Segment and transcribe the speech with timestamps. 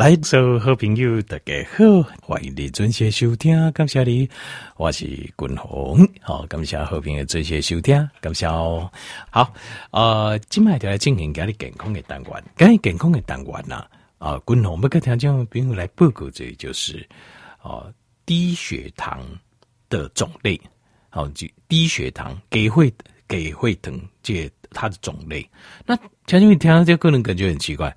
[0.00, 1.84] 来，所有好朋友大家好，
[2.22, 4.26] 欢迎你准时收听，感谢你，
[4.78, 8.90] 我是君宏，好，感谢好朋友准时收听，感谢哦。
[9.28, 9.52] 好，
[9.90, 13.84] 呃，今麦就来进行家里健康的单元，关于健康的单元呐，
[14.16, 17.06] 啊，君宏要跟听众朋友来报告，这就是
[17.58, 17.84] 啊，
[18.24, 19.20] 低血糖
[19.90, 20.58] 的种类，
[21.10, 22.90] 好，就低血糖给会
[23.28, 25.46] 给会疼这它的种类，
[25.84, 25.94] 那
[26.24, 27.94] 听众听到这个人感觉很奇怪。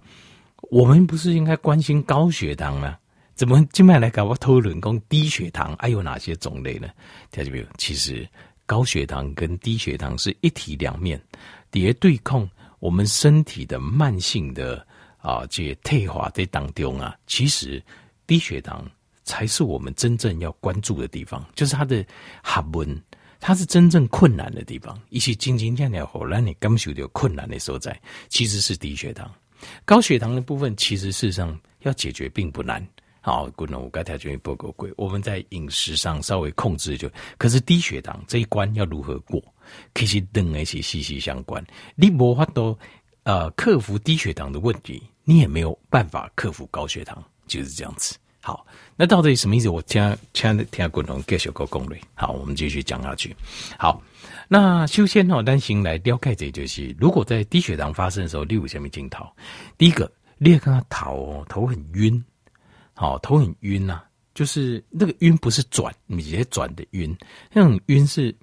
[0.73, 2.97] 我们不是应该关心高血糖吗？
[3.35, 5.75] 怎么今麦来搞我讨论讲低血糖？
[5.77, 6.87] 还有哪些种类呢？
[7.29, 7.65] 听见没有？
[7.77, 8.27] 其实
[8.65, 11.21] 高血糖跟低血糖是一体两面，
[11.69, 14.83] 叠对抗我们身体的慢性的
[15.19, 17.15] 啊这些退化在当中啊。
[17.27, 17.79] 其实
[18.25, 18.83] 低血糖
[19.23, 22.03] 才是我们真正要关注的地方，就是它的
[22.41, 22.99] 哈温，
[23.39, 24.99] 它是真正困难的地方。
[25.09, 27.95] 一些斤斤计较，让你感受到困难的所在，
[28.27, 29.31] 其实是低血糖。
[29.85, 32.85] 高血糖的部分，其实事实上要解决并不难。
[33.21, 37.09] 好，古农我刚才就报告过，我们在饮食上稍微控制就。
[37.37, 39.41] 可是低血糖这一关要如何过？
[39.95, 41.65] 其实跟那些息息相关。
[41.95, 42.77] 你无法都
[43.23, 48.17] 呃克服低血糖的问题，你也没有办法克服高血糖，就是这样子。
[48.45, 48.65] 好，
[48.97, 49.69] 那到底什么意思？
[49.69, 51.97] 我听听听古农继续个攻略。
[52.13, 53.33] 好，我们继续讲下去。
[53.79, 54.03] 好。
[54.49, 59.25] 那首先哦，单行来了解这就是，如果在低血糖发生的时候，你有什么镜头？
[59.77, 62.23] 第一个，你也看他头哦，头很晕，
[62.93, 64.05] 好，头很晕呐、啊，
[64.35, 67.15] 就是那个晕不是转，你直接转的晕，
[67.53, 68.35] 那种晕是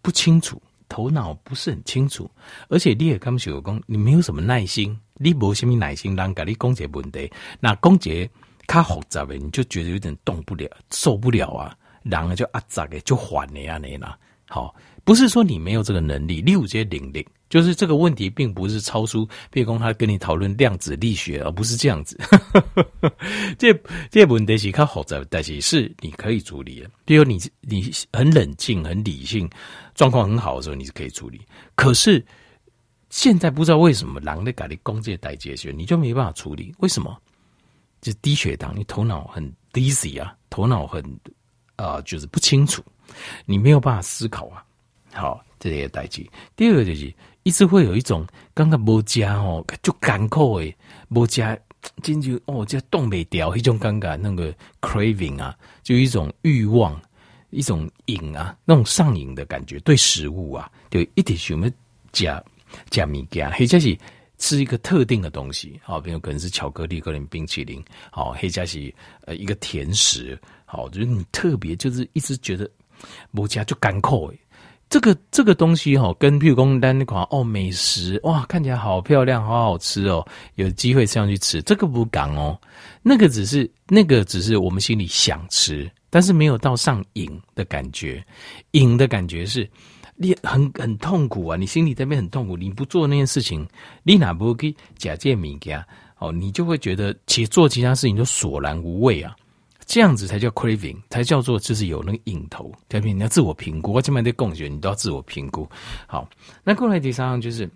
[0.00, 2.30] 不清楚，头脑不是很清楚，
[2.68, 8.30] 而且你也看不起我讲，你没有什么耐心，你没什么耐心，让给你讲这问题，那讲这
[8.72, 14.74] 较复杂的，你就觉得有点动不了，受不了啊，然后就啊杂的就缓了呀，你啦，好。
[15.02, 22.20] 不是说你没有这个能力，六阶领力，就是这个问题并不是超出，譬如说他跟你讨论量子力学，而不是这样子。
[23.58, 23.72] 这
[24.10, 26.90] 这问题是较复杂，但是是你可以处理的。
[27.06, 29.48] 比如你你很冷静、很理性、
[29.94, 31.40] 状况很好的时候，你是可以处理。
[31.74, 32.24] 可是
[33.08, 36.72] 现在不知道为什么，狼的咖喱攻这代谢学，你就没办法处理。
[36.80, 37.18] 为什么？
[38.00, 41.04] 就低血糖，你头脑很 dizzy 啊，头脑很
[41.76, 42.82] 啊、就是不清楚，
[43.46, 44.64] 你没有办法思考啊。
[45.12, 46.24] 好，这些代志。
[46.54, 47.12] 第二个就是，
[47.42, 50.76] 一直会有一种刚刚无加哦，就干口诶，
[51.08, 51.58] 无加，
[52.02, 57.00] 进去哦，这冻未掉，一种尴尬那个 craving 啊，就一种欲望，
[57.48, 61.68] 一种瘾啊，那种上瘾的感觉，对食物啊，就一点什么
[62.12, 62.42] 加
[62.90, 63.98] 加物件，或者是
[64.40, 67.80] 吃一个特定的东西，好，比如可能是巧克力，可能冰淇淋，
[68.10, 68.92] 好，黑加是
[69.26, 72.68] 呃一个甜食，好，就是你特别就是一直觉得
[73.32, 74.40] 无加就干口诶。
[74.88, 80.26] 这个这个东西哈，跟譬如说单那款哦美食哇，看起来好漂亮，好好吃哦，
[80.56, 82.58] 有机会这样去吃，这个不敢哦。
[83.00, 88.20] 那个只是那个只是我们心里想吃，但是没有到上瘾的感觉。
[88.72, 89.68] 瘾的感觉是
[90.22, 93.66] 你很很痛苦啊，你心里这边很痛苦，你不做那件事情，
[94.02, 95.72] 你哪不给假借米给
[96.18, 99.34] 哦，你就会觉得其做其他事情都索然无味啊。
[99.86, 102.70] 这样子才叫 craving，才叫做就是有那个瘾头。
[102.86, 105.66] 特别你要自我评估，我这边的共学你都要自我评估。
[106.06, 106.28] 好，
[106.62, 107.66] 那过来第三项就是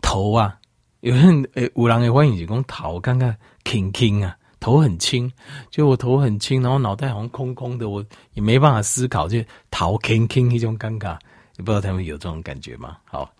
[0.00, 0.58] 头啊，
[1.00, 5.30] 有人诶，五郎也欢迎你讲头，看看轻轻啊，头很轻，
[5.70, 8.02] 就我头很轻，然后脑袋好像空空的，我
[8.32, 9.38] 也没办法思考，就
[9.70, 11.16] 头轻轻一种尴尬，
[11.56, 12.96] 你不知道他们有这种感觉吗？
[13.04, 13.32] 好，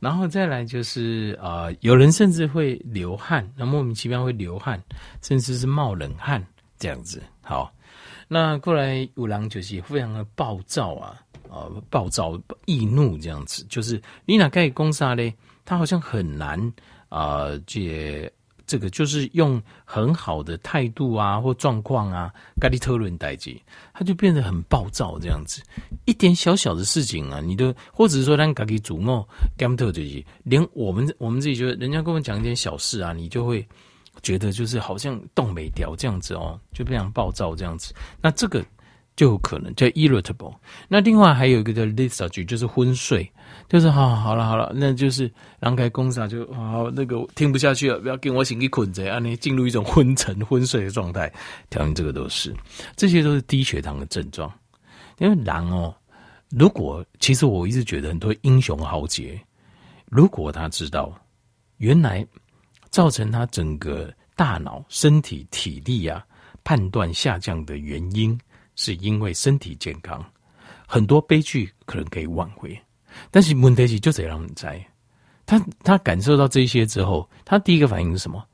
[0.00, 4.82] 然后再来就是啊、有人甚至会流汗，那莫名其妙会流汗，
[5.22, 6.44] 甚至是冒冷汗。
[6.78, 7.72] 这样子好，
[8.28, 11.16] 那过来五郎就是非常的暴躁啊，
[11.50, 15.34] 啊，暴躁易怒这样子，就是你哪可以攻杀嘞？
[15.64, 16.60] 他好像很难
[17.08, 18.30] 啊，这
[18.66, 23.56] 这个就是用很好的态度啊或状况啊，咖喱特论代志，
[23.94, 25.62] 他就变得很暴躁这样子，
[26.04, 33.66] 一点小小的事情啊，你都或者是说让咖喱主动，甘特这些，连我们我们自己觉得，人家跟我们讲一点小事啊，你就会。
[34.22, 37.92] 觉得就是好像动没掉这样子哦，就非常暴躁这样子。
[38.18, 38.64] 那这个
[39.16, 40.54] 就有可能叫 irritable。
[40.86, 43.28] 那另外还有一个叫 lethargy，就是昏睡，
[43.68, 45.28] 就是好好了好了，那就是
[45.58, 51.32] 让开公司就好那个听不下去了，不要跟我醒一捆着啊，你进入一种昏沉昏睡的状态。
[51.70, 52.54] 调音这个都是，
[52.94, 54.52] 这些都是低血糖的症状。
[55.18, 55.94] 因为狼哦，
[56.50, 59.40] 如果其实我一直觉得很多英雄豪杰，
[60.06, 61.12] 如果他知道
[61.78, 62.24] 原来。
[62.88, 66.24] 造成他整个大脑、身体、体力啊
[66.64, 68.38] 判断下降的原因，
[68.76, 70.24] 是因为身体健康。
[70.86, 72.80] 很多悲剧可能可以挽回，
[73.32, 74.80] 但是问题是就这样在。
[75.44, 78.44] 他他感受到这些之后，他第一个反应是什么？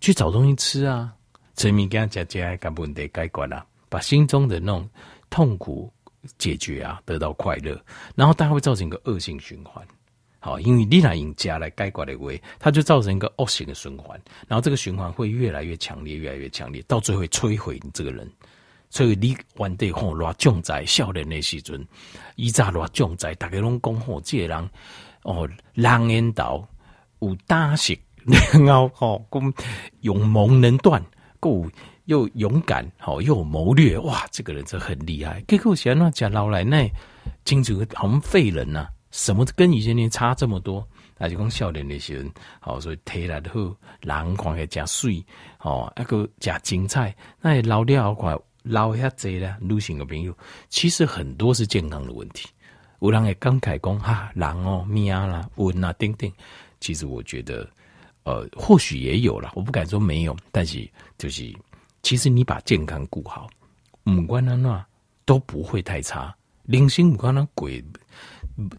[0.00, 1.12] 去找东西吃啊，
[1.54, 4.88] 吃物件加加，把问题解决了，把心中的那种
[5.30, 5.92] 痛苦
[6.38, 7.80] 解决啊，得到快乐，
[8.14, 9.84] 然后大概会造成一个恶性循环。
[10.38, 18.30] 好，因为你来用加来解决的话，它就造成一个恶性的循环，然后这个循环会越来越强烈，越来越强烈，到最后摧毁你这个人。
[18.90, 21.86] 所以你原地吼偌重在少年的时阵，
[22.36, 24.70] 以前偌重在，大家拢讲吼，这个人
[25.22, 26.66] 哦，狼烟道
[27.20, 27.98] 有胆识，
[28.64, 29.52] 然后 吼，讲
[30.00, 31.04] 勇猛能断，
[31.40, 31.66] 够
[32.04, 35.42] 又勇敢，吼又有谋略，哇，这个人真很厉害。
[35.48, 36.88] 结果现在讲老来那，
[37.44, 38.90] 清楚好像废人呐、啊。
[39.12, 40.86] 什么跟以前年差这么多？
[41.16, 42.30] 那就讲少年那些人，
[42.60, 45.24] 好，所以体力好，人看起来真水，
[45.60, 47.14] 哦，一个真精彩。
[47.40, 48.36] 那老了快
[48.66, 50.36] 老下济了，女性的朋友，
[50.68, 52.48] 其实很多是健康的问题。
[53.00, 56.30] 有人会感慨讲哈，人哦命啦，运啊，等等。
[56.80, 57.68] 其实我觉得，
[58.24, 61.54] 呃，或许也有了，我不敢说没有，但是就是，
[62.02, 63.48] 其实你把健康顾好，
[64.04, 64.86] 五官啊那
[65.24, 66.34] 都不会太差。
[66.64, 67.82] 零星五官那鬼。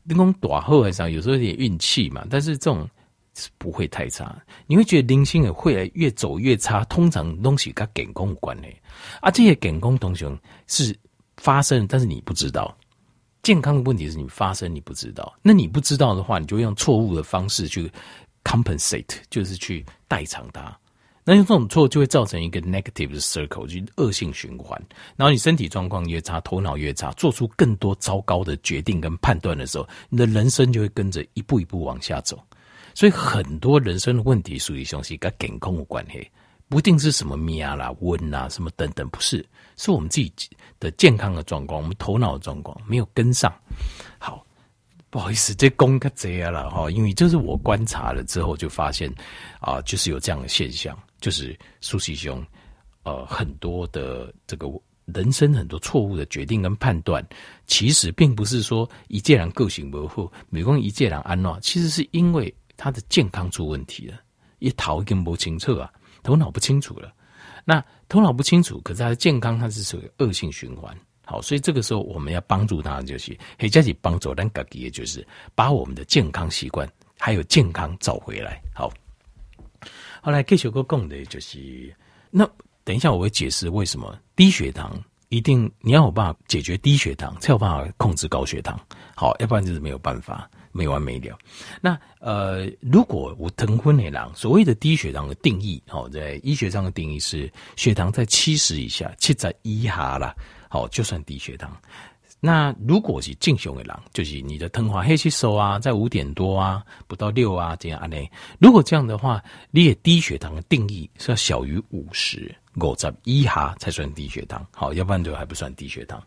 [0.03, 2.89] 那种大好还是有时候有点运气嘛，但是这种
[3.37, 4.35] 是不会太差。
[4.65, 8.75] 你会觉得零星也会越走越差，通常东西跟健康有关系
[9.21, 9.31] 啊。
[9.31, 10.25] 这些健康东西
[10.65, 10.97] 是
[11.37, 12.75] 发生，但是你不知道。
[13.43, 17.89] 健康的问题是你发生你不知道，那你不知道的话，你就用错误的方式去
[18.43, 20.77] compensate，就是去代偿它。
[21.23, 24.81] 那用这种错就会造成一个 negative 的 circle，就是恶性循环。
[25.15, 32.41] 然后你身体状况越差，头脑越差，做出更多糟糕的决定跟判断的时候，你的人生就会跟着一步一步往下走。
[32.97, 36.27] 所以很多人生的问题属于东西跟健康有关系，
[36.67, 39.45] 不一定是什么命啦、温啦、什么等等，不是，
[39.75, 40.49] 是我们自己
[40.79, 43.53] 的健康的状况，我们头脑的状况没有跟上。
[44.17, 44.43] 好。
[45.11, 49.09] 不好意思，这功课这样了哈，因为这是我观察了之后就发现
[49.61, 52.43] 啊，就是有这样的现象，就是苏西兄，
[53.03, 54.67] 呃，很多的这个
[55.05, 57.25] 人生很多错误的决定跟判断，
[57.67, 64.17] 其实并不是说一介人个性不好，美工一介人安乐，其实是因为他的健康出问题了，
[64.59, 65.91] 一头已经不清楚啊，
[66.23, 67.11] 头脑不清楚了，
[67.65, 70.95] 那头脑不清楚，可是他的健康它是属于恶性循环。
[71.25, 76.89] 好，所以这个时候我们要帮助他，就是可以加起帮助，但自己也就是把我们的健康习惯
[77.19, 78.61] 还有健康找回来。
[78.73, 78.89] 好，
[80.21, 81.93] 后来继续个讲的就是，
[82.29, 82.49] 那
[82.85, 84.97] 等一下我会解释为什么低血糖
[85.29, 88.79] 一定你要有办法解决低血糖，才有办法控制高血糖。
[89.15, 91.37] 好，要不然就是没有办法，没完没了。
[91.81, 100.33] 那呃，如果我疼昏的狼，所谓的低血糖的定义，好，在医学上的定义是血糖在七十以下，七十一下啦。
[100.69, 101.75] 好，就算低血糖。
[102.39, 108.17] 那如果是正常的人，就是你的糖化血吸收啊，在五点多啊，不到六啊这样呢。
[108.59, 114.63] 如果这样的话，你的低血糖的定义是要小于五十，五十一下才算低血糖。
[114.71, 116.21] 好，要不然就还不算低血糖。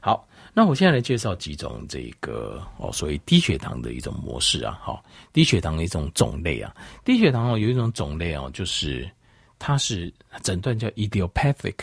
[0.00, 0.24] 好，
[0.54, 4.78] 那我现在来介绍几种这个哦，所谓低血糖的一种模式啊。
[4.80, 6.72] 好，低血糖的一种种类啊，
[7.04, 9.10] 低血糖哦有一种种类哦，就是
[9.58, 10.12] 它是
[10.44, 11.74] 诊断叫 idiopathic。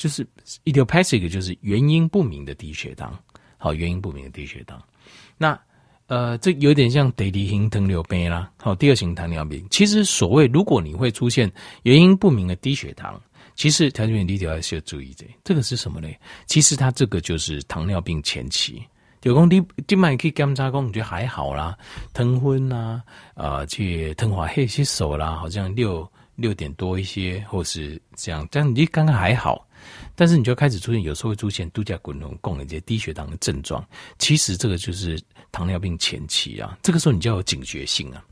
[0.00, 0.26] 就是
[0.64, 3.14] idiopathic，就是原因不明的低血糖。
[3.58, 4.82] 好，原因不明的低血糖。
[5.36, 5.60] 那
[6.06, 8.50] 呃，这有点像第二型糖尿病啦。
[8.56, 9.62] 好，第二型糖尿病。
[9.70, 11.52] 其实所谓如果你会出现
[11.82, 13.20] 原因不明的低血糖，
[13.54, 16.08] 其实糖尿病你要需要注意这，这个是什么呢？
[16.46, 18.82] 其实它这个就是糖尿病前期。
[19.24, 21.76] 有功你今晚可以检查过，你觉得还好啦，
[22.14, 23.02] 疼昏啦，
[23.34, 29.68] 啊，去糖化血吸收啦，好像六六点多一些，或是这样，这样你刚刚还好。
[30.14, 33.84] 但是你就开始出现，有时候会出现度假滚龙共的这些低血糖的症状。
[34.18, 35.20] 其实这个就是
[35.52, 38.24] 糖尿病前期啊，这个时候你就要有警觉性啊。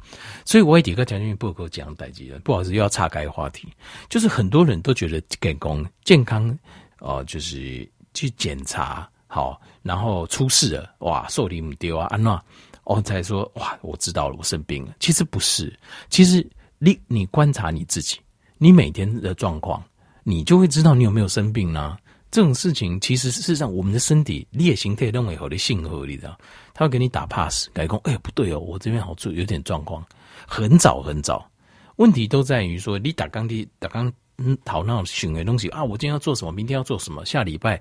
[0.45, 3.69] 所以我也第一个讲因为不够讲代志了，不好意思又要岔开话题。
[4.09, 6.59] 就是很多人都觉得健康健康
[7.01, 12.43] 哦，就是去检查好，然后出事了哇，受理不丢啊，安娜
[12.85, 14.95] 哦才说哇，我知道了，我生病了。
[14.99, 15.79] 其实不是，
[16.09, 16.47] 其实
[16.79, 18.19] 你你观察你自己，
[18.57, 19.83] 你每天的状况。
[20.29, 21.97] 你就会知道你有没有生病呢、
[22.31, 26.39] 这种事情其实事实上，我们的身体劣形态认为好的信号，你知道，
[26.75, 27.99] 他会给你打 pass，改工。
[28.05, 30.05] 哎，不对哦，我这边好处有点状况，
[30.47, 31.51] 很早很早。
[31.97, 37.81] 问题都在于说，你打刚的打刚嗯，讨闹选的东西啊，我今天要做什么，明天要做什么，下礼拜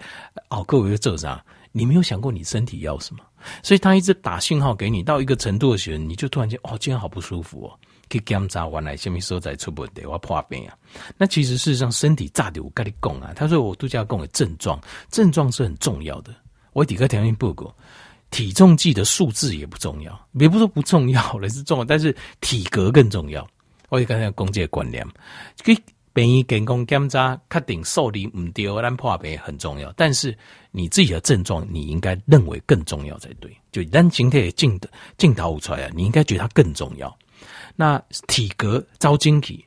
[0.49, 1.43] 哦，各位要做啥？
[1.73, 3.19] 你没有想过你身体要什么，
[3.61, 7.77] 所以他一直打信号给你，到一个程度的时候，你就突然间哦，今天好不舒服哦。
[8.09, 10.05] 去检查完来，什么时候再出问题？
[10.05, 10.77] 我破病啊！
[11.17, 13.33] 那其实事实上，身体炸的我跟你讲啊。
[13.35, 14.79] 他说我度假讲的症状，
[15.11, 16.33] 症状是很重要的。
[16.73, 17.73] 我底个条件不够，
[18.29, 23.47] 体重计的数字也不重要，也不说不重要了， 是重要，但是体格更重要。
[23.89, 25.05] 我刚才讲这个观念，
[25.63, 25.77] 去
[26.13, 29.93] 便宜健康检查确定受理唔对，咱破病很重要。
[29.95, 30.35] 但是
[30.71, 33.55] 你自己的症状，你应该认为更重要才对。
[33.71, 37.15] 就咱今天镜的镜头出来啊，你应该觉得它更重要。
[37.75, 39.65] 那体格遭惊体，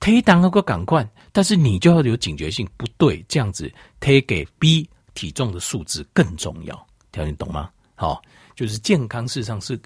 [0.00, 6.86] 推当那个感官，但是你就要有警觉性，不对，这样子推给 B 体重的数字更重要。
[7.12, 7.70] 听你懂吗？
[7.94, 8.22] 好，
[8.54, 9.78] 就是健康事实上是。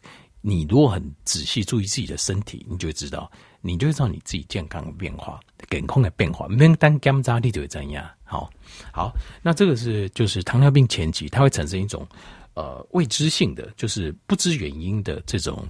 [0.43, 6.49] 你如果很仔细注意自己的身体，你就会知道，你就会知道你自己健康的变化、健康的变化。
[6.49, 8.03] 没单检查你就会怎样？
[8.25, 8.51] 好，
[8.91, 9.13] 好，
[9.43, 12.09] 那这个是就是糖尿病前期，它会产生一种
[12.55, 15.63] 呃未知性的，就是不知原因的这种，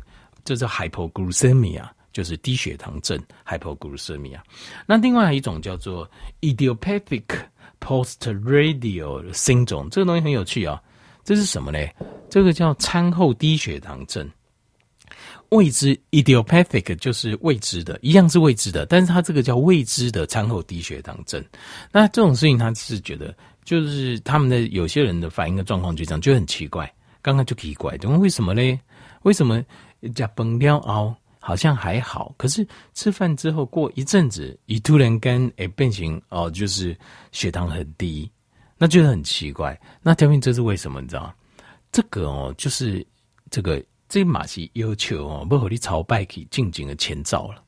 [0.45, 4.39] 这叫 hypoglycemia，就是低血糖症 hypoglycemia。
[4.87, 6.09] 那另外一种叫做
[6.41, 7.25] idiopathic
[7.81, 10.81] post-radial syndrome，这个东西很有趣啊，
[11.25, 11.79] 这是什么呢？
[12.29, 14.29] 这个叫餐后低血糖症。
[15.51, 21.45] 未知 idiopathic 就是未知的，一样是未知的，但是它这个叫未知的餐后低血糖症。
[21.91, 26.89] 那这种事情，他是觉得就是他们的有些人的反应的状况就这样，就很奇怪。
[27.21, 28.81] 刚刚就奇怪，怎么为什么呢？
[29.23, 29.61] 为什么
[30.15, 36.97] 加崩掉熬好像还好，可是吃饭之后过一阵子，一突然间诶变形哦，就是
[37.33, 38.31] 血糖很低，
[38.79, 39.81] 那就很奇怪。
[40.03, 41.01] 那条命这是为什么？
[41.01, 41.35] 你知道？
[41.93, 43.07] 这个哦，就是
[43.51, 43.83] 这个。
[44.13, 47.63] 这马是要求哦，不和你朝拜去进行的前兆了。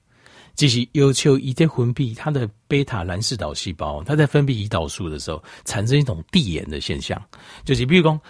[0.57, 7.23] 就是要求一在分泌它的贝塔蓝氏岛细胞，它在分泌胰岛素的时候，产生一种递延的现象。
[7.65, 8.21] 就是比如讲，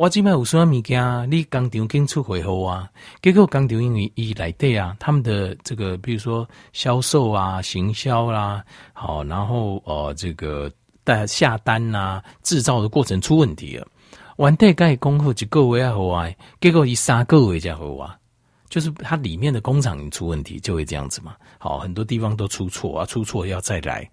[0.00, 2.90] 我今摆有什么物件，你工厂经出货后啊，
[3.20, 8.64] 结果工厂因为伊来对啊，他们的这个比如说销售啊、行销啦、啊，
[8.94, 10.72] 好，然后呃，这个
[11.04, 13.86] 带下单呐、啊、制造的过程出问题了。
[14.38, 16.26] 完代盖工后几个月好啊，
[16.62, 18.16] 结果一三个月才好啊，
[18.70, 21.36] 就是它里面的工厂出问题，就会这样子嘛。
[21.58, 24.10] 好，很多地方都出错啊，出错要再来。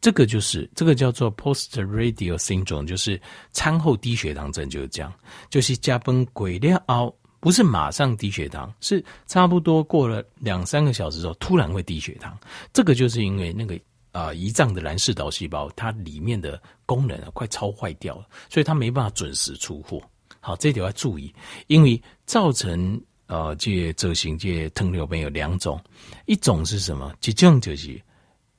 [0.00, 3.20] 这个就是这个叫做 post radio syndrome，就是
[3.52, 5.12] 餐后低血糖症，就是这样，
[5.50, 12.38] 就是加崩鬼了熬，不是马上低血糖，是差不多过了两三个小时之后突然会低血糖。
[12.72, 13.78] 这个就是因为那个。
[14.10, 20.02] 啊，胰脏的蓝氏岛细胞，它里面的功能啊，快超坏掉了，所以它没办法准时出货。
[20.40, 21.32] 好，这点要注意，
[21.66, 25.78] 因为造成呃，这这型这糖尿病有两种，
[26.24, 27.14] 一种是什么？
[27.22, 28.02] 一种就是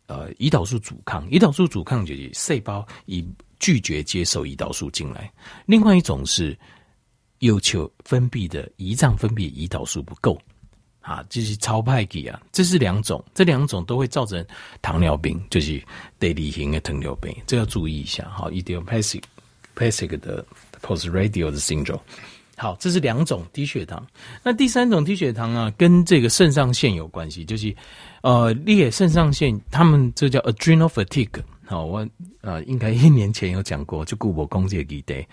[0.09, 3.25] 呃，胰岛素阻抗，胰岛素阻抗就是细胞以
[3.59, 5.21] 拒绝接受胰岛素进来；
[5.67, 6.57] 另外一种是
[7.39, 10.37] 要求分泌的胰脏分泌胰岛素不够。
[11.01, 14.45] 啊，就是超派给啊，这是两种，这两种都会造成
[14.81, 15.81] 糖尿病，就是
[16.19, 18.27] 第二型的糖尿病，这要注意一下。
[18.29, 19.23] 好，idiopathic
[19.75, 20.45] idiopathic 的
[20.81, 22.01] post-radial 的 syndrome。
[22.59, 24.05] 好，这是两种低血糖。
[24.43, 27.73] 那第三种低血糖啊，跟这个肾上腺有关系，就是
[28.21, 31.41] 呃，列肾上腺，他们这叫 adrenal fatigue。
[31.65, 32.07] 好，我
[32.41, 35.25] 呃，应该一年前有讲过，就顾我公这一代，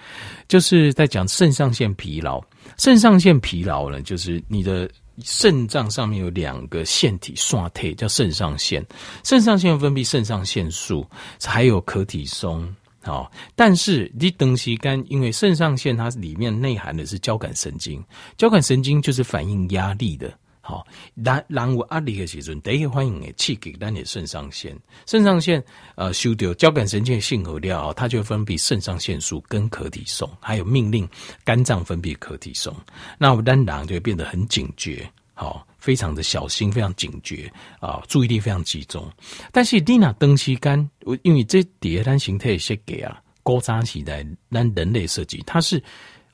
[0.47, 2.43] 就是在讲肾上腺疲劳。
[2.79, 4.89] 肾上腺疲劳呢，就是你的。
[5.25, 8.85] 肾脏上面有两个腺体刷退，叫肾上腺。
[9.25, 11.07] 肾上腺分泌肾上腺素，
[11.43, 12.69] 还有可体松。
[13.07, 18.05] 好，但是你东西肝，因为肾上腺它里面内含的是交感神经，
[18.37, 20.37] 交感神经就是反映压力的。
[20.61, 20.85] 好，
[21.15, 25.63] 然然有压力的时阵，第一个反应的刺激咱的肾上腺，肾上腺
[25.95, 31.09] 呃收到交感神经的信号了，它就分泌肾上腺素跟可体松，还有命令
[31.45, 32.75] 肝脏分泌可体松，
[33.17, 39.09] 那我们当然就会变得很警觉，好，非常的小心，非常警觉啊，注意力非常集中。
[39.53, 40.91] 但是你那东西肝，
[41.23, 45.81] 因为这第二单形态是给啊，古早时代咱人类设计，它是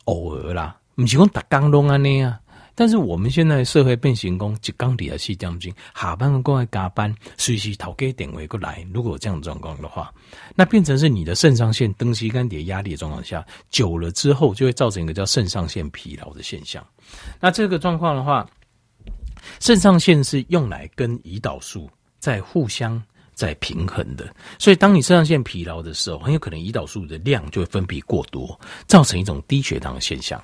[0.05, 2.39] 偶尔啦，不是讲逐工拢安尼啊。
[2.75, 8.83] 但是我们现在社会变形工，就刚底下四点钟下班过来加班，随时头给点位过来。
[8.95, 10.11] 如果有这样的状况的话，
[10.55, 16.83] 那变成是你的肾上腺登西肝底压力的状况下，久了之后就会造成一个叫肾上腺疲劳的现象。
[17.39, 18.49] 那这个状况的话，
[19.61, 23.03] 肾上腺是用来跟胰岛素在互相
[23.35, 30.43] 在平衡的，所以当你肾上腺疲劳的时候，很有可能胰岛素的量就会分泌过多，造成一种低血糖的现象。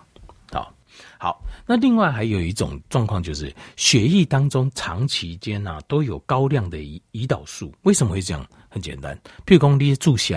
[0.52, 0.74] 好。
[1.20, 7.72] 好，那另外还有一种状况，就是血液当中长期间啊都有高量的胰胰岛素。
[7.82, 8.44] 为什么会这样？
[8.68, 10.34] 很简单，譬如讲你注射，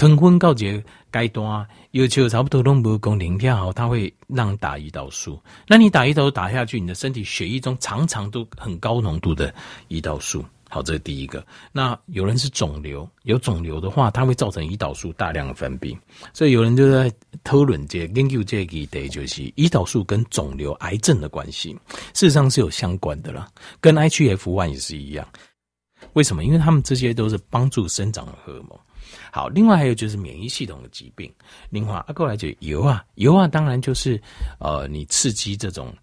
[0.00, 5.38] 糖分告捷阶段，要求差不多都不够零跳，它会让打胰岛素。
[5.68, 9.54] 那你打胰岛素打下去，你的身体血液中常常都很高浓度的
[9.90, 10.42] 胰岛素。
[10.70, 11.44] 好，这是第一个。
[11.70, 15.94] 那有人是肿瘤，有肿瘤的话，它会造成胰岛素大量的分泌。
[16.32, 17.12] 所以有人就在
[17.44, 21.76] 讨论这研究这个的，就是胰岛素跟肿瘤、癌症的关系，
[22.14, 23.46] 事实上是有相关的啦，
[23.82, 25.28] 跟 IGF-1 也是一样。
[26.14, 26.42] 为什么？
[26.42, 28.78] 因为他们这些都是帮助生长的荷尔蒙。
[29.32, 31.32] 好，另外还有就是免疫系统的疾病。
[31.70, 34.20] 另外，啊，过来就油啊，油啊，当然就是
[34.58, 35.94] 呃，你刺激这种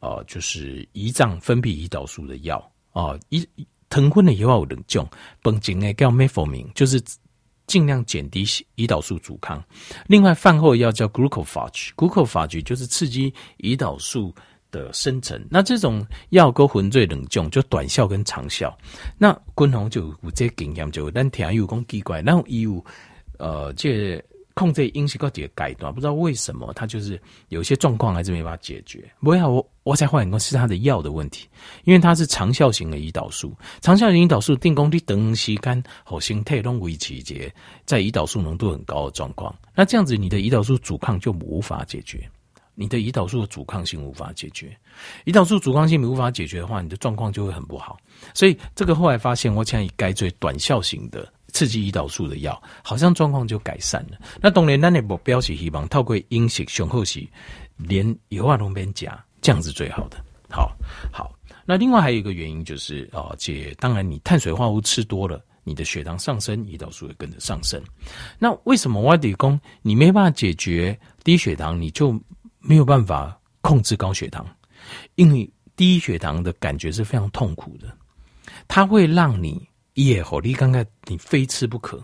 [0.00, 2.58] 呃，就是胰脏分泌胰岛素的药
[2.92, 3.46] 啊，胰
[3.88, 5.08] 疼昏的油啊有两种，
[5.42, 7.02] 本经诶叫 metformin，就是
[7.66, 9.62] 尽量减低胰岛素阻抗。
[10.06, 14.34] 另外，饭后药叫 glucophage，glucophage 就是刺激胰岛素
[14.70, 18.76] 的生成，那这种药膏混最冷重，就短效跟长效。
[19.18, 22.84] 那均红就有这经验，就但听有讲奇怪，那有
[23.38, 24.22] 呃，这
[24.54, 29.04] 控制饮食个几个阶段，不知道为什么他就是有些状况还是没办法解决。
[29.20, 31.46] 不要我我才发现讲是他的药的问题，
[31.84, 37.52] 因为它是长效型的胰岛素，长效型胰岛素定功率等时间好形态拢维持节，
[37.84, 42.26] 在胰岛素浓度很高的状况，那这样子你的胰岛素阻抗就无法解决。
[42.76, 44.76] 你的胰岛素的阻抗性无法解决，
[45.24, 47.98] 胰岛素阻抗性无法解决的话，你的状况就会很不好。
[48.34, 54.18] 所以这个后来发现，我现在改最短效型的刺激胰岛素的药，好像状况就改善了。
[54.40, 57.26] 那当然，咱的目标是希望透过饮食上好是
[57.76, 60.22] 连油啊都边加，这样子最好的。
[60.50, 60.76] 好，
[61.10, 61.32] 好。
[61.64, 67.82] 那另外还有一个原因就是啊，这当然你碳水化合物吃多了，你的血糖上升，胰岛素也跟着上升。
[68.38, 72.12] 那为什么我得讲你没办法解决低血糖，你就
[72.66, 74.46] 没有办法控制高血糖，
[75.14, 77.96] 因为低血糖的感觉是非常痛苦的，
[78.66, 82.02] 它会让你夜火力刚刚你非吃不可。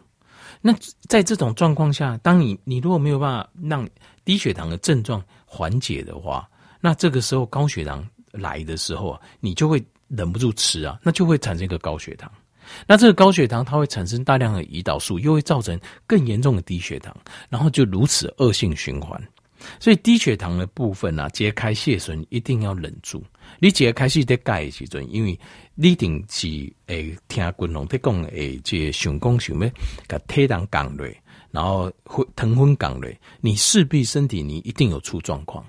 [0.61, 0.73] 那
[1.09, 3.88] 在这种状况下，当你你如果没有办法让
[4.25, 6.49] 低血糖的症状缓解的话，
[6.81, 12.31] 那这个时候高血糖来的时候啊，你就会忍不住吃啊，那就会产生一个高血糖。
[12.87, 17.14] 那这个高血糖它会产生大量的胰岛素，又会造成更严重的低血糖，
[17.49, 19.21] 然后就如此恶性循环。
[19.81, 23.23] 所以低血糖的部分啊，解开血栓一定要忍住。
[23.59, 25.38] 你解开是得改的时阵，因为
[25.75, 26.49] 你一定是
[26.87, 29.73] 诶听滚龙在讲诶，这想讲想咩，
[30.09, 31.07] 甲体重降落，
[31.50, 35.64] 然后昏疼昏降落，你势必身体你一定有出状况，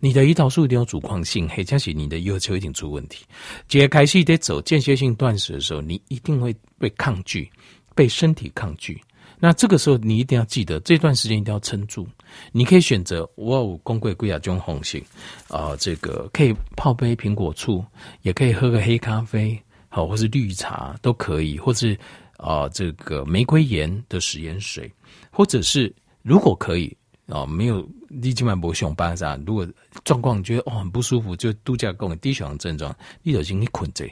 [0.00, 3.24] 你的胰岛素一定有阻抗性，或者是你的要求一定出问题。
[3.68, 7.50] 解开始得走间歇性断食的时候，你一定会被抗拒，
[7.94, 9.00] 被身体抗拒。
[9.40, 12.06] 那这个时候，你一定要记得，这段时间一定要撑住。
[12.52, 15.02] 你可以选择我有公贵贵啊，这种红杏
[15.48, 17.84] 啊，这个可以泡杯苹果醋，
[18.22, 21.96] 也可以喝个黑咖啡，好，或是绿茶都可以，或是
[22.36, 24.92] 啊，这个玫瑰盐的食盐水，
[25.30, 26.94] 或者是如果可以
[27.28, 29.66] 啊，没有立即曼博熊巴萨，如果
[30.04, 34.04] 状况觉得哦很不舒服，就度假宫低血糖症状，你就先去困着。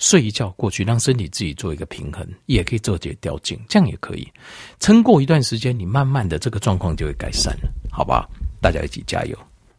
[0.00, 4.26] 睡一觉过去，让身体自己做一个平衡，也可以做些调经，这样也可以
[4.80, 5.78] 撑过一段时间。
[5.78, 8.26] 你慢慢的这个状况就会改善了，好吧？
[8.60, 9.38] 大家一起加油。